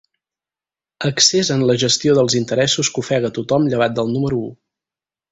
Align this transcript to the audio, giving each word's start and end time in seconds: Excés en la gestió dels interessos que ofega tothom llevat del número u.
Excés 1.09 1.51
en 1.55 1.65
la 1.71 1.75
gestió 1.83 2.15
dels 2.19 2.37
interessos 2.39 2.89
que 2.95 3.03
ofega 3.05 3.31
tothom 3.39 3.67
llevat 3.75 3.95
del 3.99 4.09
número 4.15 4.41
u. 4.47 4.49